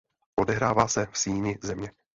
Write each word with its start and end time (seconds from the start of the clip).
Odehrává 0.39 0.87
se 0.87 1.05
v 1.05 1.17
Síni 1.17 1.57
země. 1.63 1.91